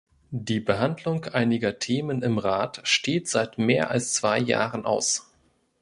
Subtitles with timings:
[0.31, 5.31] Die Behandlung einiger Themen im Rat steht seit mehr als zwei Jahren aus.